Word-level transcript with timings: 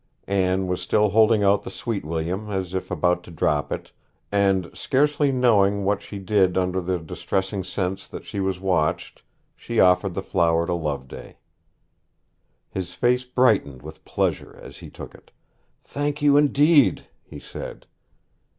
Anne 0.25 0.65
was 0.65 0.81
still 0.81 1.09
holding 1.09 1.43
out 1.43 1.61
the 1.61 1.69
sweet 1.69 2.03
william 2.03 2.49
as 2.49 2.73
if 2.73 2.89
about 2.89 3.21
to 3.21 3.29
drop 3.29 3.71
it, 3.71 3.91
and, 4.31 4.67
scarcely 4.75 5.31
knowing 5.31 5.85
what 5.85 6.01
she 6.01 6.17
did 6.17 6.57
under 6.57 6.81
the 6.81 6.97
distressing 6.97 7.63
sense 7.63 8.07
that 8.07 8.25
she 8.25 8.39
was 8.39 8.59
watched, 8.59 9.21
she 9.55 9.79
offered 9.79 10.15
the 10.15 10.23
flower 10.23 10.65
to 10.65 10.73
Loveday. 10.73 11.37
His 12.67 12.95
face 12.95 13.25
brightened 13.25 13.83
with 13.83 14.03
pleasure 14.03 14.57
as 14.59 14.77
he 14.77 14.89
took 14.89 15.13
it. 15.13 15.29
'Thank 15.83 16.23
you, 16.23 16.35
indeed,' 16.35 17.05
he 17.21 17.37
said. 17.39 17.85